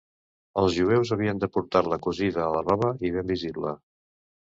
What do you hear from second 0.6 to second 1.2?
Els jueus